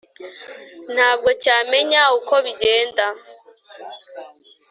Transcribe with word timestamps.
ntabwo 0.93 1.29
cyamenya 1.43 2.01
uko 2.17 2.33
bigenda. 2.45 3.05